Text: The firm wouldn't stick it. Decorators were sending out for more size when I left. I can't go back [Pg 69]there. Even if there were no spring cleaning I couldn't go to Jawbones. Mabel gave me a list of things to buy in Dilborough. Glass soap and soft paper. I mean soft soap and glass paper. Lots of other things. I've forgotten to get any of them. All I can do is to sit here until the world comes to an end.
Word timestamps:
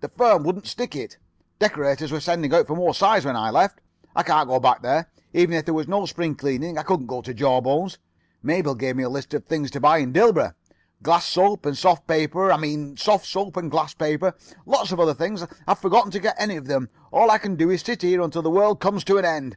The 0.00 0.08
firm 0.08 0.42
wouldn't 0.42 0.66
stick 0.66 0.96
it. 0.96 1.16
Decorators 1.60 2.10
were 2.10 2.18
sending 2.18 2.52
out 2.52 2.66
for 2.66 2.74
more 2.74 2.92
size 2.92 3.24
when 3.24 3.36
I 3.36 3.50
left. 3.50 3.78
I 4.16 4.24
can't 4.24 4.48
go 4.48 4.58
back 4.58 4.82
[Pg 4.82 4.88
69]there. 4.88 5.06
Even 5.32 5.54
if 5.54 5.64
there 5.64 5.74
were 5.74 5.84
no 5.84 6.06
spring 6.06 6.34
cleaning 6.34 6.76
I 6.76 6.82
couldn't 6.82 7.06
go 7.06 7.22
to 7.22 7.32
Jawbones. 7.32 7.96
Mabel 8.42 8.74
gave 8.74 8.96
me 8.96 9.04
a 9.04 9.08
list 9.08 9.32
of 9.32 9.44
things 9.44 9.70
to 9.70 9.80
buy 9.80 9.98
in 9.98 10.12
Dilborough. 10.12 10.54
Glass 11.04 11.24
soap 11.26 11.66
and 11.66 11.78
soft 11.78 12.08
paper. 12.08 12.50
I 12.50 12.56
mean 12.56 12.96
soft 12.96 13.26
soap 13.26 13.56
and 13.58 13.70
glass 13.70 13.94
paper. 13.94 14.34
Lots 14.66 14.90
of 14.90 14.98
other 14.98 15.14
things. 15.14 15.46
I've 15.68 15.78
forgotten 15.78 16.10
to 16.10 16.18
get 16.18 16.34
any 16.36 16.56
of 16.56 16.66
them. 16.66 16.88
All 17.12 17.30
I 17.30 17.38
can 17.38 17.54
do 17.54 17.70
is 17.70 17.84
to 17.84 17.92
sit 17.92 18.02
here 18.02 18.22
until 18.22 18.42
the 18.42 18.50
world 18.50 18.80
comes 18.80 19.04
to 19.04 19.18
an 19.18 19.24
end. 19.24 19.56